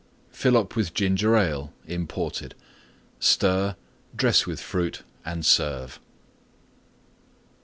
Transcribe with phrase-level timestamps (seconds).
[0.31, 2.55] Fill up with Ginger Ale (imported);
[3.19, 3.75] stir;
[4.15, 5.99] dress with Fruit and serve.